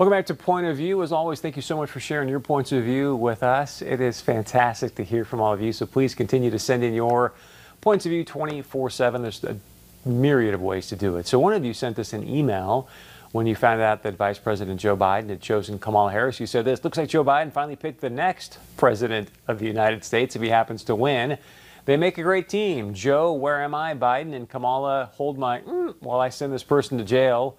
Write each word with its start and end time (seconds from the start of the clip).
Welcome 0.00 0.16
back 0.16 0.24
to 0.28 0.34
Point 0.34 0.66
of 0.66 0.78
View. 0.78 1.02
As 1.02 1.12
always, 1.12 1.40
thank 1.40 1.56
you 1.56 1.60
so 1.60 1.76
much 1.76 1.90
for 1.90 2.00
sharing 2.00 2.26
your 2.26 2.40
points 2.40 2.72
of 2.72 2.84
view 2.84 3.14
with 3.14 3.42
us. 3.42 3.82
It 3.82 4.00
is 4.00 4.18
fantastic 4.18 4.94
to 4.94 5.04
hear 5.04 5.26
from 5.26 5.42
all 5.42 5.52
of 5.52 5.60
you, 5.60 5.74
so 5.74 5.84
please 5.84 6.14
continue 6.14 6.50
to 6.50 6.58
send 6.58 6.82
in 6.82 6.94
your 6.94 7.34
points 7.82 8.06
of 8.06 8.10
view 8.10 8.24
24 8.24 8.88
7. 8.88 9.20
There's 9.20 9.44
a 9.44 9.58
myriad 10.06 10.54
of 10.54 10.62
ways 10.62 10.86
to 10.86 10.96
do 10.96 11.18
it. 11.18 11.26
So, 11.26 11.38
one 11.38 11.52
of 11.52 11.66
you 11.66 11.74
sent 11.74 11.98
us 11.98 12.14
an 12.14 12.26
email 12.26 12.88
when 13.32 13.46
you 13.46 13.54
found 13.54 13.82
out 13.82 14.02
that 14.04 14.16
Vice 14.16 14.38
President 14.38 14.80
Joe 14.80 14.96
Biden 14.96 15.28
had 15.28 15.42
chosen 15.42 15.78
Kamala 15.78 16.12
Harris. 16.12 16.40
You 16.40 16.46
said 16.46 16.64
this 16.64 16.82
looks 16.82 16.96
like 16.96 17.10
Joe 17.10 17.22
Biden 17.22 17.52
finally 17.52 17.76
picked 17.76 18.00
the 18.00 18.08
next 18.08 18.56
president 18.78 19.28
of 19.48 19.58
the 19.58 19.66
United 19.66 20.02
States 20.02 20.34
if 20.34 20.40
he 20.40 20.48
happens 20.48 20.82
to 20.84 20.94
win. 20.94 21.36
They 21.84 21.98
make 21.98 22.16
a 22.16 22.22
great 22.22 22.48
team. 22.48 22.94
Joe, 22.94 23.34
where 23.34 23.62
am 23.62 23.74
I? 23.74 23.92
Biden 23.92 24.32
and 24.32 24.48
Kamala 24.48 25.10
hold 25.12 25.36
my 25.36 25.60
mm, 25.60 25.94
while 26.00 26.20
I 26.20 26.30
send 26.30 26.54
this 26.54 26.62
person 26.62 26.96
to 26.96 27.04
jail 27.04 27.58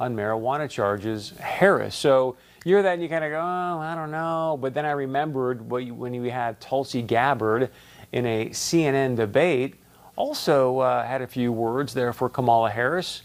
on 0.00 0.16
marijuana 0.16 0.68
charges, 0.68 1.34
Harris. 1.38 1.94
So 1.94 2.36
you 2.64 2.74
hear 2.74 2.82
that 2.82 2.94
and 2.94 3.02
you 3.02 3.08
kind 3.08 3.22
of 3.22 3.30
go, 3.30 3.38
oh, 3.38 3.78
I 3.78 3.94
don't 3.94 4.10
know. 4.10 4.58
But 4.60 4.72
then 4.72 4.86
I 4.86 4.92
remembered 4.92 5.70
you, 5.70 5.94
when 5.94 6.14
you 6.14 6.30
had 6.30 6.58
Tulsi 6.58 7.02
Gabbard 7.02 7.70
in 8.12 8.26
a 8.26 8.46
CNN 8.46 9.14
debate, 9.14 9.74
also 10.16 10.78
uh, 10.78 11.06
had 11.06 11.20
a 11.20 11.26
few 11.26 11.52
words 11.52 11.92
there 11.92 12.14
for 12.14 12.30
Kamala 12.30 12.70
Harris. 12.70 13.22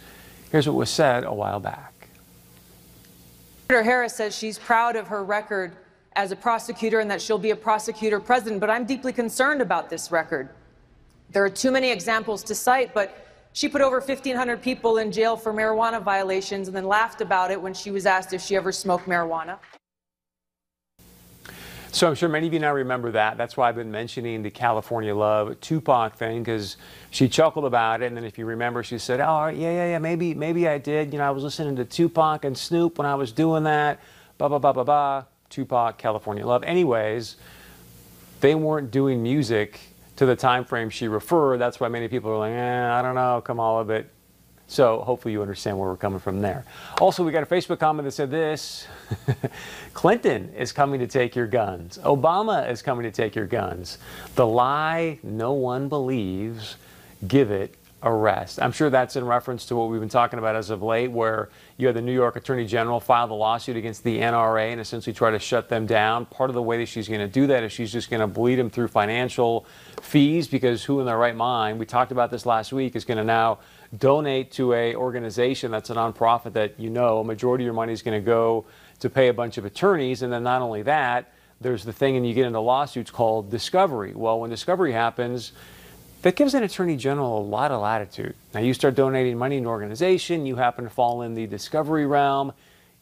Here's 0.51 0.67
what 0.67 0.75
was 0.75 0.89
said 0.89 1.23
a 1.23 1.33
while 1.33 1.61
back. 1.61 2.09
Senator 3.69 3.83
Harris 3.83 4.13
says 4.13 4.37
she's 4.37 4.59
proud 4.59 4.95
of 4.95 5.07
her 5.07 5.23
record 5.23 5.75
as 6.17 6.31
a 6.31 6.35
prosecutor 6.35 6.99
and 6.99 7.09
that 7.09 7.21
she'll 7.21 7.37
be 7.37 7.51
a 7.51 7.55
prosecutor 7.55 8.19
president, 8.19 8.59
but 8.59 8.69
I'm 8.69 8.85
deeply 8.85 9.11
concerned 9.11 9.61
about 9.61 9.89
this 9.89 10.11
record. 10.11 10.49
There 11.31 11.43
are 11.43 11.49
too 11.49 11.71
many 11.71 11.89
examples 11.89 12.43
to 12.43 12.55
cite, 12.55 12.93
but 12.93 13.24
she 13.55 13.69
put 13.69 13.79
over 13.79 13.99
1,500 14.01 14.61
people 14.61 14.97
in 14.97 15.13
jail 15.13 15.37
for 15.37 15.53
marijuana 15.53 16.03
violations 16.03 16.67
and 16.67 16.75
then 16.75 16.85
laughed 16.85 17.21
about 17.21 17.51
it 17.51 17.61
when 17.61 17.73
she 17.73 17.89
was 17.89 18.05
asked 18.05 18.33
if 18.33 18.41
she 18.41 18.57
ever 18.57 18.69
smoked 18.69 19.05
marijuana. 19.05 19.57
So 21.93 22.05
I'm 22.05 22.15
sure 22.15 22.27
many 22.27 22.47
of 22.47 22.53
you 22.53 22.59
now 22.59 22.73
remember 22.73 23.11
that. 23.11 23.37
That's 23.37 23.55
why 23.55 23.69
I've 23.69 23.77
been 23.77 23.91
mentioning 23.91 24.43
the 24.43 24.49
California 24.49 25.15
Love 25.15 25.57
Tupac 25.61 26.17
thing 26.17 26.43
because 26.43 26.75
she 27.11 27.29
chuckled 27.29 27.63
about 27.63 28.01
it, 28.01 28.07
and 28.07 28.17
then 28.17 28.25
if 28.25 28.37
you 28.37 28.45
remember, 28.45 28.83
she 28.83 28.97
said, 28.97 29.21
"Oh 29.21 29.47
yeah, 29.47 29.71
yeah, 29.71 29.85
yeah, 29.91 29.99
maybe, 29.99 30.33
maybe 30.33 30.67
I 30.67 30.77
did. 30.77 31.13
You 31.13 31.19
know, 31.19 31.25
I 31.25 31.31
was 31.31 31.41
listening 31.41 31.77
to 31.77 31.85
Tupac 31.85 32.43
and 32.43 32.57
Snoop 32.57 32.97
when 32.97 33.07
I 33.07 33.15
was 33.15 33.31
doing 33.31 33.63
that." 33.63 34.01
Ba 34.37 34.49
ba 34.49 34.59
ba 34.59 34.73
ba 34.73 34.83
ba. 34.83 35.27
Tupac, 35.49 35.97
California 35.97 36.45
Love. 36.45 36.63
Anyways, 36.63 37.37
they 38.41 38.55
weren't 38.55 38.91
doing 38.91 39.23
music 39.23 39.79
to 40.15 40.25
the 40.25 40.35
time 40.35 40.65
frame 40.65 40.89
she 40.89 41.07
referred. 41.07 41.59
That's 41.59 41.79
why 41.79 41.89
many 41.89 42.07
people 42.07 42.31
are 42.31 42.37
like, 42.37 42.53
eh, 42.53 42.93
I 42.93 43.01
don't 43.01 43.15
know, 43.15 43.41
Kamala, 43.41 43.85
it. 43.87 44.09
so 44.67 45.01
hopefully 45.01 45.33
you 45.33 45.41
understand 45.41 45.77
where 45.77 45.89
we're 45.89 45.97
coming 45.97 46.19
from 46.19 46.41
there. 46.41 46.65
Also, 46.99 47.23
we 47.23 47.31
got 47.31 47.43
a 47.43 47.45
Facebook 47.45 47.79
comment 47.79 48.05
that 48.05 48.11
said 48.11 48.31
this 48.31 48.87
Clinton 49.93 50.53
is 50.55 50.71
coming 50.71 50.99
to 50.99 51.07
take 51.07 51.35
your 51.35 51.47
guns. 51.47 51.97
Obama 51.99 52.69
is 52.69 52.81
coming 52.81 53.03
to 53.03 53.11
take 53.11 53.35
your 53.35 53.47
guns. 53.47 53.97
The 54.35 54.45
lie 54.45 55.19
no 55.23 55.53
one 55.53 55.89
believes, 55.89 56.77
give 57.27 57.51
it 57.51 57.75
arrest. 58.05 58.61
I'm 58.61 58.71
sure 58.71 58.91
that's 58.91 59.15
in 59.15 59.25
reference 59.25 59.65
to 59.65 59.75
what 59.75 59.89
we've 59.89 59.99
been 59.99 60.07
talking 60.07 60.37
about 60.37 60.55
as 60.55 60.69
of 60.69 60.83
late, 60.83 61.09
where 61.09 61.49
you 61.77 61.87
had 61.87 61.95
the 61.95 62.01
New 62.01 62.13
York 62.13 62.35
Attorney 62.35 62.65
General 62.65 62.99
file 62.99 63.27
the 63.27 63.33
lawsuit 63.33 63.75
against 63.75 64.03
the 64.03 64.19
NRA 64.19 64.71
and 64.71 64.79
essentially 64.79 65.13
try 65.13 65.31
to 65.31 65.39
shut 65.39 65.69
them 65.69 65.87
down. 65.87 66.27
Part 66.27 66.51
of 66.51 66.53
the 66.53 66.61
way 66.61 66.77
that 66.77 66.85
she's 66.85 67.07
going 67.07 67.19
to 67.19 67.27
do 67.27 67.47
that 67.47 67.63
is 67.63 67.71
she's 67.71 67.91
just 67.91 68.11
going 68.11 68.19
to 68.19 68.27
bleed 68.27 68.55
them 68.55 68.69
through 68.69 68.89
financial 68.89 69.65
fees 70.01 70.47
because 70.47 70.83
who 70.83 70.99
in 70.99 71.07
their 71.07 71.17
right 71.17 71.35
mind, 71.35 71.79
we 71.79 71.85
talked 71.87 72.11
about 72.11 72.29
this 72.29 72.45
last 72.45 72.71
week, 72.71 72.95
is 72.95 73.05
going 73.05 73.17
to 73.17 73.23
now 73.23 73.57
donate 73.97 74.51
to 74.51 74.73
a 74.73 74.95
organization 74.95 75.71
that's 75.71 75.89
a 75.89 75.95
nonprofit 75.95 76.53
that 76.53 76.79
you 76.79 76.91
know 76.91 77.19
a 77.19 77.23
majority 77.23 77.63
of 77.63 77.65
your 77.65 77.73
money 77.73 77.91
is 77.91 78.03
going 78.03 78.19
to 78.19 78.25
go 78.25 78.65
to 78.99 79.09
pay 79.09 79.29
a 79.29 79.33
bunch 79.33 79.57
of 79.57 79.65
attorneys. 79.65 80.21
And 80.21 80.31
then 80.31 80.43
not 80.43 80.61
only 80.61 80.83
that, 80.83 81.31
there's 81.59 81.83
the 81.83 81.93
thing, 81.93 82.17
and 82.17 82.27
you 82.27 82.33
get 82.33 82.45
into 82.45 82.59
lawsuits 82.59 83.09
called 83.09 83.49
discovery. 83.49 84.13
Well, 84.13 84.41
when 84.41 84.49
discovery 84.49 84.91
happens, 84.91 85.53
that 86.21 86.35
gives 86.35 86.53
an 86.53 86.63
attorney 86.63 86.97
general 86.97 87.39
a 87.39 87.45
lot 87.45 87.71
of 87.71 87.81
latitude. 87.81 88.35
Now, 88.53 88.61
you 88.61 88.73
start 88.73 88.95
donating 88.95 89.37
money 89.37 89.57
to 89.57 89.61
an 89.61 89.67
organization, 89.67 90.45
you 90.45 90.55
happen 90.55 90.83
to 90.83 90.89
fall 90.89 91.21
in 91.21 91.35
the 91.35 91.45
discovery 91.47 92.05
realm. 92.05 92.53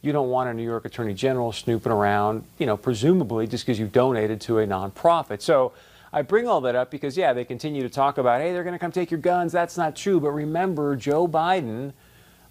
You 0.02 0.12
don't 0.12 0.30
want 0.30 0.50
a 0.50 0.54
New 0.54 0.64
York 0.64 0.84
attorney 0.84 1.14
general 1.14 1.54
snooping 1.54 1.92
around, 1.92 2.44
you 2.58 2.66
know, 2.66 2.76
presumably 2.76 3.48
just 3.48 3.66
because 3.66 3.80
you've 3.80 3.94
donated 3.94 4.42
to 4.42 4.60
a 4.60 4.68
nonprofit. 4.68 5.42
So 5.42 5.72
I 6.12 6.22
bring 6.22 6.46
all 6.46 6.60
that 6.62 6.76
up 6.76 6.92
because, 6.92 7.16
yeah, 7.16 7.32
they 7.32 7.46
continue 7.46 7.82
to 7.84 7.90
talk 7.90 8.18
about, 8.18 8.42
hey, 8.42 8.52
they're 8.52 8.66
going 8.66 8.74
to 8.74 8.80
come 8.80 8.92
take 8.92 9.10
your 9.10 9.22
guns. 9.22 9.54
That's 9.54 9.78
not 9.78 9.96
true. 9.96 10.20
But 10.20 10.32
remember, 10.32 10.98
Joe 10.98 11.26
Biden, 11.26 11.94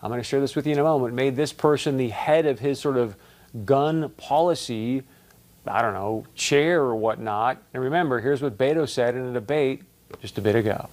I'm 0.03 0.09
going 0.09 0.19
to 0.21 0.25
share 0.25 0.41
this 0.41 0.56
with 0.56 0.67
you 0.67 0.72
in 0.72 0.78
a 0.78 0.83
moment, 0.83 1.15
made 1.15 1.37
this 1.37 1.53
person 1.53 1.99
the 1.99 2.09
head 2.09 2.47
of 2.47 2.59
his 2.59 2.81
sort 2.81 2.97
of 2.97 3.17
gun 3.67 4.09
policy, 4.17 5.03
I 5.67 5.83
don't 5.83 5.93
know, 5.93 6.25
chair 6.34 6.81
or 6.81 6.97
whatnot. 6.97 7.59
And 7.75 7.83
remember, 7.83 8.21
here's 8.21 8.41
what 8.41 8.56
Beto 8.56 8.89
said 8.89 9.15
in 9.15 9.27
a 9.27 9.33
debate 9.34 9.83
just 10.21 10.39
a 10.39 10.41
bit 10.41 10.55
ago. 10.55 10.89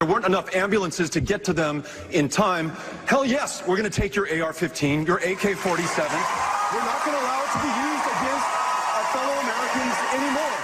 There 0.00 0.08
weren't 0.08 0.26
enough 0.26 0.54
ambulances 0.54 1.10
to 1.10 1.20
get 1.20 1.42
to 1.44 1.52
them 1.52 1.82
in 2.10 2.28
time. 2.28 2.70
Hell 3.06 3.24
yes, 3.24 3.66
we're 3.66 3.76
going 3.76 3.90
to 3.90 4.00
take 4.00 4.14
your 4.14 4.26
AR 4.42 4.52
15, 4.52 5.04
your 5.04 5.16
AK 5.18 5.56
47. 5.56 6.12
We're 6.72 6.78
not 6.78 7.04
going 7.04 7.16
to 7.16 7.22
allow 7.24 7.42
it 7.42 7.50
to 7.50 7.58
be 7.58 7.66
used 7.66 8.06
against 8.06 8.46
our 8.94 9.04
fellow 9.12 9.34
Americans 9.40 9.96
anymore. 10.14 10.58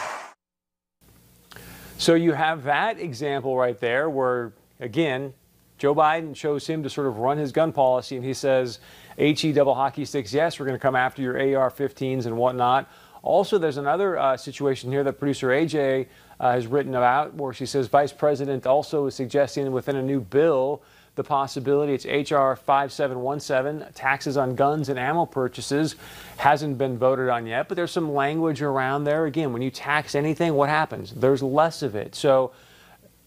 So 1.99 2.15
you 2.15 2.33
have 2.33 2.63
that 2.65 3.01
example 3.01 3.57
right 3.57 3.79
there 3.81 4.09
where, 4.09 4.53
again, 4.79 5.35
Joe 5.79 5.95
Biden 5.95 6.35
chose 6.35 6.67
him 6.67 6.83
to 6.85 6.91
sort 6.91 7.07
of 7.07 7.19
run 7.19 7.37
his 7.37 7.51
gun 7.51 7.73
policy, 7.73 8.17
and 8.17 8.25
he 8.25 8.35
says, 8.35 8.79
HE 9.19 9.53
double 9.53 9.75
hockey 9.75 10.05
sticks, 10.05 10.33
yes, 10.33 10.61
we're 10.61 10.67
going 10.67 10.79
to 10.79 10.83
come 10.83 10.95
after 10.95 11.23
your 11.23 11.35
AR 11.35 11.71
15s 11.71 12.27
and 12.27 12.37
whatnot. 12.37 12.89
Also, 13.25 13.57
there's 13.57 13.79
another 13.79 14.19
uh, 14.19 14.37
situation 14.37 14.93
here 14.93 15.03
that 15.03 15.15
producer 15.15 15.49
AJ 15.49 16.07
uh, 16.39 16.53
has 16.53 16.67
written 16.67 16.95
about 16.95 17.33
where 17.35 17.55
she 17.55 17.65
says 17.65 17.89
Vice 17.89 18.13
President 18.13 18.67
also 18.67 19.07
is 19.07 19.15
suggesting 19.15 19.73
within 19.73 19.97
a 19.97 20.03
new 20.03 20.21
bill 20.21 20.83
the 21.15 21.25
possibility 21.25 21.95
it's 21.95 22.05
HR 22.05 22.55
5717 22.55 23.93
taxes 23.95 24.37
on 24.37 24.55
guns 24.55 24.89
and 24.89 24.99
ammo 24.99 25.25
purchases 25.25 25.97
hasn't 26.37 26.77
been 26.77 26.99
voted 26.99 27.29
on 27.29 27.47
yet 27.47 27.69
but 27.69 27.77
there's 27.77 27.93
some 27.93 28.13
language 28.13 28.61
around 28.61 29.05
there. 29.05 29.25
Again 29.25 29.53
when 29.53 29.63
you 29.63 29.71
tax 29.71 30.15
anything 30.15 30.53
what 30.55 30.69
happens? 30.69 31.13
There's 31.13 31.43
less 31.43 31.83
of 31.83 31.95
it. 31.95 32.15
So 32.15 32.53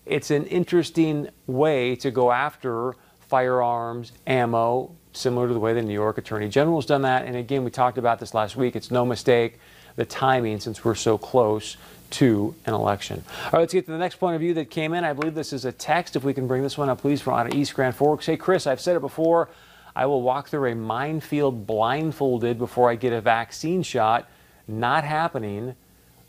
it's 0.05 0.29
an 0.29 0.45
interesting 0.45 1.29
way 1.47 1.95
to 1.97 2.11
go 2.11 2.31
after 2.31 2.95
firearms 3.21 4.11
ammo 4.27 4.95
similar 5.13 5.47
to 5.47 5.53
the 5.55 5.59
way 5.59 5.73
the 5.73 5.81
New 5.81 5.93
York 5.93 6.19
Attorney 6.19 6.49
General 6.49 6.77
has 6.77 6.85
done 6.85 7.01
that. 7.01 7.25
And 7.25 7.35
again 7.35 7.63
we 7.63 7.71
talked 7.71 7.97
about 7.97 8.19
this 8.19 8.35
last 8.35 8.55
week. 8.55 8.75
It's 8.75 8.91
no 8.91 9.05
mistake 9.05 9.59
the 9.97 10.05
timing 10.05 10.61
since 10.61 10.85
we're 10.85 10.95
so 10.95 11.17
close 11.17 11.75
to 12.09 12.55
an 12.65 12.73
election. 12.73 13.21
All 13.27 13.51
right, 13.53 13.59
let's 13.59 13.73
get 13.73 13.85
to 13.87 13.91
the 13.91 13.97
next 13.97 14.15
point 14.15 14.35
of 14.35 14.39
view 14.39 14.53
that 14.53 14.69
came 14.69 14.93
in. 14.93 15.03
I 15.03 15.11
believe 15.11 15.35
this 15.35 15.51
is 15.51 15.65
a 15.65 15.73
text. 15.73 16.15
If 16.15 16.23
we 16.23 16.33
can 16.33 16.47
bring 16.47 16.63
this 16.63 16.77
one 16.77 16.87
up, 16.87 17.01
please, 17.01 17.19
from 17.19 17.33
out 17.33 17.47
of 17.47 17.53
East 17.53 17.73
Grand 17.73 17.95
Forks. 17.95 18.25
Hey, 18.25 18.37
Chris, 18.37 18.65
I've 18.65 18.79
said 18.79 18.95
it 18.95 19.01
before. 19.01 19.49
I 19.93 20.05
will 20.05 20.21
walk 20.21 20.47
through 20.47 20.71
a 20.71 20.75
minefield 20.75 21.67
blindfolded 21.67 22.57
before 22.57 22.89
I 22.89 22.95
get 22.95 23.11
a 23.11 23.19
vaccine 23.19 23.83
shot. 23.83 24.29
Not 24.67 25.03
happening. 25.03 25.75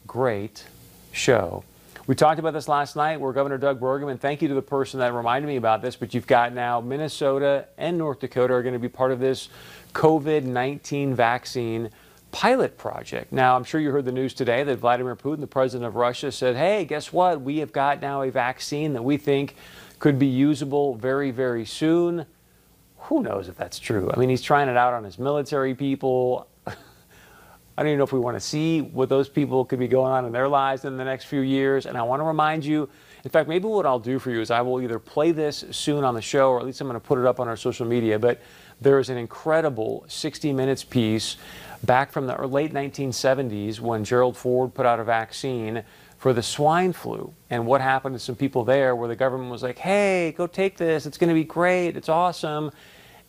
Great 0.07 0.65
show. 1.13 1.63
We 2.07 2.15
talked 2.15 2.39
about 2.39 2.55
this 2.55 2.69
last 2.69 2.97
night 2.97 3.21
where 3.21 3.35
Governor 3.35 3.59
Doug 3.59 3.79
Burgum, 3.79 4.11
and 4.11 4.19
thank 4.19 4.41
you 4.41 4.49
to 4.49 4.55
the 4.55 4.63
person 4.63 4.99
that 5.01 5.13
reminded 5.13 5.47
me 5.47 5.57
about 5.57 5.83
this, 5.83 5.95
but 5.95 6.15
you've 6.15 6.27
got 6.27 6.55
now 6.55 6.81
Minnesota 6.81 7.67
and 7.77 7.99
North 7.99 8.21
Dakota 8.21 8.55
are 8.55 8.63
going 8.63 8.73
to 8.73 8.79
be 8.79 8.89
part 8.89 9.13
of 9.13 9.21
this 9.21 9.51
COVID 9.93 10.45
19 10.45 11.15
vaccine 11.15 11.91
pilot 12.31 12.77
project. 12.77 13.33
Now, 13.33 13.57
I'm 13.57 13.65
sure 13.65 13.81
you 13.81 13.91
heard 13.91 14.05
the 14.05 14.13
news 14.13 14.35
today 14.35 14.63
that 14.63 14.77
Vladimir 14.77 15.17
Putin, 15.17 15.41
the 15.41 15.47
president 15.47 15.87
of 15.87 15.97
Russia, 15.97 16.31
said, 16.31 16.57
hey, 16.57 16.85
guess 16.85 17.13
what? 17.13 17.41
We 17.41 17.59
have 17.59 17.73
got 17.73 18.01
now 18.01 18.23
a 18.23 18.31
vaccine 18.31 18.93
that 18.93 19.03
we 19.03 19.17
think 19.17 19.57
could 19.99 20.19
be 20.19 20.27
usable 20.27 20.95
very, 20.95 21.31
very 21.31 21.65
soon. 21.65 22.27
Who 23.03 23.23
knows 23.23 23.49
if 23.49 23.57
that's 23.57 23.79
true? 23.79 24.11
I 24.13 24.19
mean, 24.19 24.29
he's 24.29 24.43
trying 24.43 24.69
it 24.69 24.77
out 24.77 24.95
on 24.95 25.05
his 25.05 25.19
military 25.19 25.75
people. 25.75 26.49
I 26.67 26.75
don't 27.77 27.87
even 27.89 27.99
know 27.99 28.05
if 28.05 28.13
we 28.13 28.19
want 28.19 28.37
to 28.37 28.41
see 28.41 28.81
what 28.81 29.09
those 29.09 29.29
people 29.29 29.65
could 29.65 29.79
be 29.79 29.89
going 29.89 30.13
on 30.13 30.25
in 30.25 30.33
their 30.33 30.49
lives 30.49 30.85
in 30.85 30.97
the 30.97 31.05
next 31.05 31.25
few 31.25 31.41
years. 31.41 31.87
And 31.87 31.97
I 31.97 32.03
want 32.03 32.21
to 32.21 32.25
remind 32.25 32.65
you, 32.65 32.89
in 33.25 33.31
fact, 33.31 33.49
maybe 33.49 33.67
what 33.67 33.87
I'll 33.87 33.99
do 33.99 34.19
for 34.19 34.31
you 34.31 34.41
is 34.41 34.51
I 34.51 34.61
will 34.61 34.81
either 34.83 34.99
play 34.99 35.31
this 35.33 35.65
soon 35.71 36.05
on 36.05 36.15
the 36.15 36.23
show 36.23 36.51
or 36.51 36.61
at 36.61 36.67
least 36.67 36.81
I'm 36.81 36.89
going 36.89 37.01
to 37.01 37.07
put 37.07 37.19
it 37.19 37.25
up 37.25 37.41
on 37.41 37.49
our 37.49 37.57
social 37.57 37.87
media. 37.87 38.19
But 38.19 38.41
there 38.81 38.99
is 38.99 39.09
an 39.09 39.17
incredible 39.17 40.05
60 40.09 40.53
Minutes 40.53 40.85
piece 40.85 41.37
back 41.83 42.13
from 42.13 42.27
the 42.27 42.47
late 42.47 42.73
1970s 42.73 43.81
when 43.81 44.05
Gerald 44.05 44.37
Ford 44.37 44.75
put 44.75 44.87
out 44.87 45.01
a 45.01 45.05
vaccine 45.05 45.85
for 46.19 46.33
the 46.33 46.43
swine 46.43 46.93
flu. 46.93 47.33
And 47.51 47.67
what 47.67 47.81
happened 47.81 48.15
to 48.15 48.19
some 48.19 48.35
people 48.35 48.65
there 48.65 48.95
where 48.97 49.09
the 49.09 49.17
government 49.17 49.51
was 49.51 49.63
like, 49.63 49.79
hey, 49.79 50.35
go 50.37 50.47
take 50.47 50.77
this. 50.77 51.07
It's 51.07 51.17
going 51.17 51.29
to 51.29 51.35
be 51.35 51.45
great. 51.45 51.97
It's 51.97 52.09
awesome. 52.09 52.73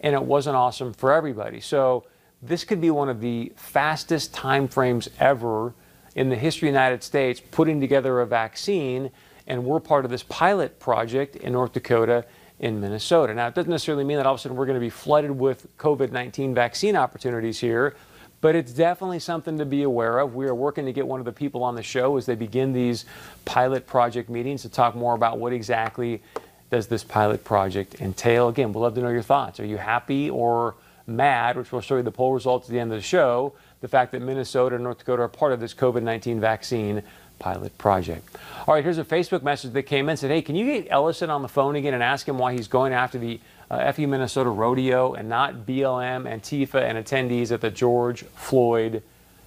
And 0.02 0.16
it 0.16 0.24
wasn't 0.24 0.56
awesome 0.56 0.94
for 0.94 1.14
everybody. 1.14 1.60
So 1.60 2.06
this 2.42 2.64
could 2.64 2.82
be 2.82 2.90
one 2.90 3.10
of 3.10 3.22
the 3.22 3.52
fastest 3.56 4.34
time 4.34 4.68
frames 4.68 5.10
ever 5.20 5.74
in 6.16 6.30
the 6.30 6.36
history 6.36 6.70
of 6.70 6.74
the 6.74 6.80
United 6.80 7.04
States 7.04 7.42
putting 7.52 7.80
together 7.80 8.22
a 8.22 8.26
vaccine. 8.26 9.12
And 9.46 9.66
we're 9.66 9.80
part 9.80 10.06
of 10.06 10.12
this 10.12 10.24
pilot 10.24 10.80
project 10.80 11.36
in 11.36 11.54
North 11.54 11.74
Dakota 11.74 12.26
in 12.60 12.82
Minnesota. 12.82 13.34
Now, 13.34 13.48
it 13.48 13.56
doesn't 13.56 13.72
necessarily 13.72 14.04
mean 14.04 14.18
that 14.18 14.26
all 14.26 14.34
of 14.34 14.40
a 14.40 14.42
sudden 14.42 14.58
we're 14.58 14.66
going 14.66 14.76
to 14.76 14.82
be 14.82 14.90
flooded 14.90 15.32
with 15.32 15.68
COVID 15.78 16.12
19 16.12 16.54
vaccine 16.54 16.96
opportunities 16.96 17.60
here, 17.60 17.96
but 18.42 18.56
it's 18.56 18.74
definitely 18.74 19.20
something 19.20 19.58
to 19.58 19.66
be 19.66 19.84
aware 19.84 20.20
of. 20.20 20.36
We 20.36 20.46
are 20.48 20.56
working 20.56 20.86
to 20.86 20.94
get 20.94 21.08
one 21.08 21.20
of 21.20 21.26
the 21.26 21.32
people 21.32 21.64
on 21.64 21.76
the 21.76 21.84
show 21.84 22.18
as 22.18 22.26
they 22.26 22.36
begin 22.36 22.74
these 22.74 23.06
pilot 23.46 23.88
project 23.88 24.30
meetings 24.30 24.62
to 24.64 24.70
talk 24.70 24.96
more 24.96 25.16
about 25.16 25.40
what 25.40 25.54
exactly 25.54 26.22
does 26.70 26.88
this 26.88 27.04
pilot 27.04 27.44
project 27.44 28.00
entail. 28.02 28.50
Again, 28.50 28.74
we'd 28.74 28.82
love 28.82 28.96
to 28.96 29.02
know 29.02 29.10
your 29.10 29.22
thoughts. 29.22 29.60
Are 29.60 29.66
you 29.66 29.78
happy 29.78 30.30
or 30.30 30.76
mad, 31.08 31.58
which 31.58 31.72
we'll 31.72 31.82
show 31.82 31.98
you 31.98 32.04
the 32.04 32.12
poll 32.12 32.34
results 32.34 32.68
at 32.68 32.74
the 32.74 32.80
end 32.80 32.92
of 32.92 32.98
the 32.98 33.04
show, 33.04 33.54
the 33.82 33.88
fact 33.88 34.12
that 34.12 34.22
Minnesota 34.22 34.76
and 34.76 34.84
North 34.84 35.00
Dakota 35.00 35.24
are 35.24 35.28
part 35.28 35.54
of 35.54 35.60
this 35.60 35.74
COVID 35.74 36.04
19 36.04 36.40
vaccine 36.40 37.02
pilot 37.40 37.78
project. 37.78 38.38
All 38.68 38.74
right, 38.74 38.84
here's 38.84 38.98
a 38.98 39.04
Facebook 39.04 39.42
message 39.42 39.74
that 39.74 39.84
came 39.84 40.10
in 40.10 40.18
said, 40.18 40.32
Hey, 40.32 40.42
can 40.42 40.56
you 40.56 40.66
get 40.66 40.88
Ellison 40.90 41.30
on 41.30 41.42
the 41.42 41.48
phone 41.48 41.76
again 41.76 41.94
and 41.94 42.04
ask 42.04 42.28
him 42.28 42.38
why 42.38 42.54
he's 42.54 42.68
going 42.68 42.94
after 42.94 43.18
the 43.18 43.40
uh, 43.72 43.92
FU 43.92 44.08
Minnesota 44.08 44.50
rodeo 44.50 45.14
and 45.14 45.30
not 45.30 45.66
BLM, 45.66 46.28
Antifa, 46.28 46.82
and 46.82 46.98
attendees 46.98 47.52
at 47.52 47.62
the 47.62 47.72
George 47.72 48.24
Floyd 48.36 49.02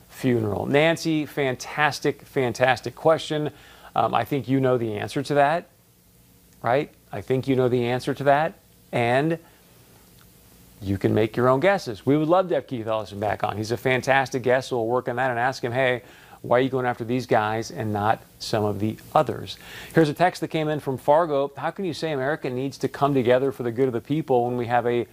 funeral? 0.09 0.67
Nancy, 0.67 1.27
fantastic, 1.27 2.23
fantastic 2.23 2.95
question. 2.95 3.51
Um, 3.95 4.15
I 4.15 4.25
think 4.25 4.49
you 4.49 4.61
know 4.61 4.79
the 4.79 4.95
answer 4.95 5.23
to 5.23 5.35
that, 5.35 5.69
right? 6.63 6.91
I 7.13 7.21
think 7.21 7.47
you 7.47 7.57
know 7.57 7.69
the 7.69 7.87
answer 7.87 8.15
to 8.15 8.25
that. 8.25 8.55
And 8.91 9.39
you 10.83 10.99
can 10.99 11.15
make 11.15 11.37
your 11.37 11.49
own 11.49 11.61
guesses. 11.61 12.05
We 12.05 12.17
would 12.17 12.29
love 12.29 12.49
to 12.49 12.57
have 12.57 12.67
Keith 12.67 12.87
Ellison 12.87 13.21
back 13.21 13.45
on. 13.45 13.57
He's 13.57 13.71
a 13.71 13.77
fantastic 13.77 14.43
guest, 14.43 14.69
so 14.69 14.79
we'll 14.79 14.89
work 14.89 15.09
on 15.09 15.17
that 15.17 15.31
and 15.31 15.39
ask 15.39 15.63
him, 15.63 15.73
hey, 15.73 16.03
why 16.43 16.59
are 16.59 16.61
you 16.61 16.69
going 16.69 16.87
after 16.87 17.05
these 17.05 17.27
guys 17.27 17.71
and 17.71 17.93
not 17.93 18.21
some 18.41 18.65
of 18.65 18.81
the 18.81 18.97
others? 19.15 19.57
Here's 19.95 20.09
a 20.09 20.15
text 20.15 20.41
that 20.41 20.49
came 20.49 20.69
in 20.69 20.81
from 20.81 20.99
Fargo. 20.99 21.53
How 21.57 21.71
can 21.71 21.85
you 21.85 21.95
say 21.95 22.11
America 22.11 22.51
needs 22.51 22.77
to 22.79 22.89
come 22.89 23.15
together 23.15 23.53
for 23.53 23.63
the 23.63 23.71
good 23.71 23.87
of 23.87 23.93
the 23.93 24.01
people 24.01 24.47
when 24.47 24.57
we 24.57 24.67
have 24.67 24.85
a 24.87 25.07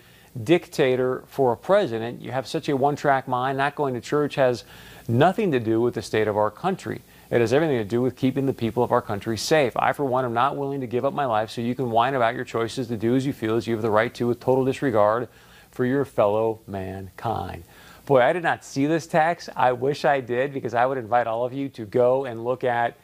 dictator 0.44 1.24
for 1.28 1.54
a 1.54 1.58
president? 1.58 2.22
You 2.22 2.32
have 2.32 2.48
such 2.48 2.68
a 2.68 2.76
one 2.76 2.96
track 2.96 3.28
mind. 3.28 3.60
Not 3.60 3.76
going 3.76 3.94
to 3.94 4.02
church 4.02 4.36
has 4.36 4.64
nothing 5.08 5.52
to 5.52 5.60
do 5.60 5.80
with 5.80 5.94
the 5.94 6.02
state 6.02 6.28
of 6.28 6.36
our 6.36 6.50
country. 6.50 7.02
It 7.30 7.42
has 7.42 7.54
everything 7.54 7.78
to 7.78 7.86
do 7.86 8.02
with 8.02 8.16
keeping 8.16 8.48
the 8.48 8.54
people 8.54 8.84
of 8.84 8.92
our 8.92 9.02
country 9.02 9.38
safe. 9.38 9.74
I, 9.78 9.94
for 9.94 10.06
one, 10.06 10.26
am 10.26 10.34
not 10.34 10.58
willing 10.58 10.82
to 10.82 10.88
give 10.88 11.06
up 11.06 11.14
my 11.14 11.26
life 11.26 11.52
so 11.52 11.62
you 11.62 11.76
can 11.76 11.92
whine 11.92 12.16
about 12.16 12.34
your 12.34 12.44
choices 12.44 12.88
to 12.88 12.98
do 12.98 13.16
as 13.16 13.24
you 13.28 13.34
feel 13.34 13.56
as 13.56 13.68
you 13.68 13.76
have 13.76 13.84
the 13.84 13.92
right 13.92 14.12
to 14.16 14.26
with 14.26 14.40
total 14.40 14.66
disregard 14.66 15.28
for 15.70 15.86
your 15.86 16.06
fellow 16.06 16.60
mankind. 16.66 17.64
Boy, 18.10 18.24
I 18.24 18.34
did 18.34 18.42
not 18.42 18.66
see 18.66 18.88
this 18.88 19.06
text. 19.06 19.50
I 19.56 19.72
wish 19.72 20.04
I 20.04 20.20
did 20.20 20.52
because 20.52 20.74
I 20.74 20.84
would 20.84 20.98
invite 20.98 21.28
all 21.28 21.46
of 21.46 21.54
you 21.54 21.70
to 21.70 21.86
go 21.86 22.26
and 22.26 22.44
look 22.44 22.64
at. 22.64 22.98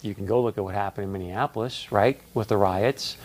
You 0.00 0.14
can 0.14 0.24
go 0.24 0.42
look 0.42 0.56
at 0.56 0.64
what 0.64 0.74
happened 0.74 1.04
in 1.04 1.12
Minneapolis, 1.12 1.92
right, 1.92 2.18
with 2.32 2.48
the 2.48 2.56
riots. 2.56 3.18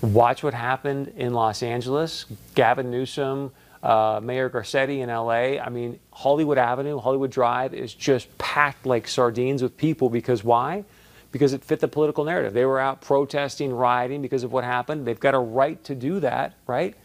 Watch 0.00 0.42
what 0.42 0.54
happened 0.54 1.12
in 1.14 1.34
Los 1.34 1.62
Angeles. 1.62 2.24
Gavin 2.54 2.90
Newsom, 2.90 3.52
uh, 3.82 4.18
Mayor 4.22 4.48
Garcetti 4.48 5.00
in 5.00 5.10
LA. 5.10 5.62
I 5.62 5.68
mean, 5.68 6.00
Hollywood 6.10 6.56
Avenue, 6.56 6.98
Hollywood 6.98 7.30
Drive 7.30 7.74
is 7.74 7.92
just 7.92 8.38
packed 8.38 8.86
like 8.86 9.08
sardines 9.08 9.62
with 9.62 9.76
people 9.76 10.08
because 10.08 10.42
why? 10.42 10.86
Because 11.32 11.52
it 11.52 11.62
fit 11.62 11.80
the 11.80 11.88
political 11.88 12.24
narrative. 12.24 12.54
They 12.54 12.64
were 12.64 12.80
out 12.80 13.02
protesting, 13.02 13.74
rioting 13.74 14.22
because 14.22 14.42
of 14.42 14.52
what 14.52 14.64
happened. 14.64 15.06
They've 15.06 15.20
got 15.20 15.34
a 15.34 15.38
right 15.38 15.84
to 15.84 15.94
do 15.94 16.18
that, 16.20 16.54
right? 16.66 16.96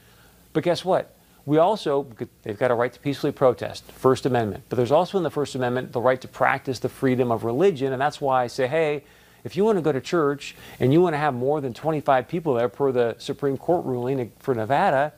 But 0.53 0.63
guess 0.63 0.85
what? 0.85 1.14
We 1.45 1.59
also, 1.59 2.07
they've 2.41 2.57
got 2.57 2.71
a 2.71 2.73
right 2.73 2.91
to 2.91 2.99
peacefully 2.99 3.31
protest, 3.31 3.91
First 3.91 4.25
Amendment. 4.25 4.63
But 4.67 4.77
there's 4.77 4.91
also 4.91 5.17
in 5.17 5.23
the 5.23 5.29
First 5.29 5.53
Amendment 5.53 5.91
the 5.91 6.01
right 6.01 6.19
to 6.21 6.27
practice 6.27 6.79
the 6.79 6.89
freedom 6.89 7.31
of 7.31 7.43
religion. 7.43 7.93
And 7.93 8.01
that's 8.01 8.19
why 8.19 8.43
I 8.43 8.47
say, 8.47 8.67
hey, 8.67 9.03
if 9.43 9.55
you 9.55 9.63
want 9.63 9.77
to 9.77 9.83
go 9.83 9.91
to 9.91 10.01
church 10.01 10.55
and 10.79 10.91
you 10.91 11.01
want 11.01 11.13
to 11.13 11.19
have 11.19 11.35
more 11.35 11.61
than 11.61 11.73
25 11.73 12.27
people 12.27 12.55
there 12.55 12.67
per 12.67 12.91
the 12.91 13.15
Supreme 13.19 13.57
Court 13.57 13.85
ruling 13.85 14.31
for 14.39 14.55
Nevada, 14.55 15.13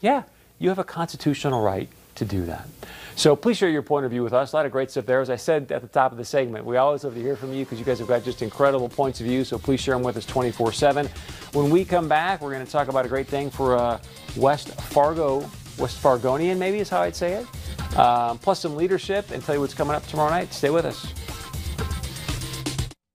yeah, 0.00 0.22
you 0.58 0.70
have 0.70 0.78
a 0.78 0.84
constitutional 0.84 1.62
right 1.62 1.90
to 2.20 2.24
do 2.24 2.44
that. 2.46 2.68
So 3.16 3.34
please 3.34 3.56
share 3.56 3.68
your 3.68 3.82
point 3.82 4.06
of 4.06 4.10
view 4.12 4.22
with 4.22 4.32
us. 4.32 4.52
A 4.52 4.56
lot 4.56 4.66
of 4.66 4.72
great 4.72 4.90
stuff 4.90 5.04
there. 5.04 5.20
As 5.20 5.28
I 5.28 5.36
said 5.36 5.72
at 5.72 5.82
the 5.82 5.88
top 5.88 6.12
of 6.12 6.18
the 6.18 6.24
segment, 6.24 6.64
we 6.64 6.76
always 6.76 7.02
love 7.04 7.14
to 7.14 7.20
hear 7.20 7.34
from 7.34 7.52
you 7.52 7.64
because 7.64 7.78
you 7.78 7.84
guys 7.84 7.98
have 7.98 8.08
got 8.08 8.22
just 8.22 8.40
incredible 8.40 8.88
points 8.88 9.20
of 9.20 9.26
view. 9.26 9.44
So 9.44 9.58
please 9.58 9.80
share 9.80 9.94
them 9.94 10.02
with 10.02 10.16
us 10.16 10.24
24 10.24 10.72
7. 10.72 11.08
When 11.52 11.70
we 11.70 11.84
come 11.84 12.08
back, 12.08 12.40
we're 12.40 12.52
going 12.52 12.64
to 12.64 12.70
talk 12.70 12.88
about 12.88 13.04
a 13.04 13.08
great 13.08 13.26
thing 13.26 13.50
for 13.50 13.76
uh, 13.76 14.00
West 14.36 14.68
Fargo, 14.80 15.40
West 15.78 16.02
Fargonian, 16.02 16.56
maybe 16.56 16.78
is 16.78 16.88
how 16.88 17.00
I'd 17.00 17.16
say 17.16 17.32
it. 17.32 17.98
Um, 17.98 18.38
plus 18.38 18.60
some 18.60 18.76
leadership 18.76 19.30
and 19.32 19.42
tell 19.42 19.54
you 19.54 19.60
what's 19.60 19.74
coming 19.74 19.96
up 19.96 20.06
tomorrow 20.06 20.30
night. 20.30 20.52
Stay 20.54 20.70
with 20.70 20.84
us. 20.84 21.12